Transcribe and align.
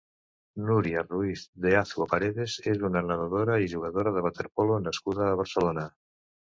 Núria 0.69 1.03
Ruiz 1.11 1.43
de 1.65 1.75
Azua 1.83 2.09
Paredes 2.15 2.57
és 2.73 2.83
una 2.91 3.05
nedadora 3.11 3.61
i 3.67 3.71
jugadora 3.77 4.17
de 4.19 4.27
waterpolo 4.31 4.83
nascuda 4.91 5.33
a 5.33 5.41
Barcelona. 5.45 5.91